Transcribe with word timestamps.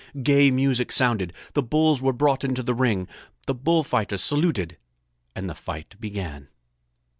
Gay 0.23 0.49
music 0.49 0.91
sounded. 0.91 1.31
The 1.53 1.61
bulls 1.61 2.01
were 2.01 2.11
brought 2.11 2.43
into 2.43 2.63
the 2.63 2.73
ring. 2.73 3.07
The 3.45 3.53
bullfighters 3.53 4.23
saluted 4.23 4.77
and 5.35 5.47
the 5.47 5.53
fight 5.53 5.95
began. 5.99 6.47